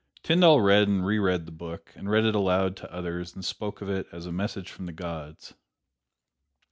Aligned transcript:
Tyndall 0.23 0.61
read 0.61 0.87
and 0.87 1.05
re 1.05 1.19
read 1.19 1.45
the 1.45 1.51
book, 1.51 1.93
and 1.95 2.09
read 2.09 2.25
it 2.25 2.33
aloud 2.33 2.75
to 2.77 2.91
others 2.91 3.35
and 3.35 3.45
spoke 3.45 3.83
of 3.83 3.89
it 3.91 4.07
as 4.11 4.25
a 4.25 4.31
"message 4.31 4.71
from 4.71 4.87
the 4.87 4.91
gods." 4.93 5.53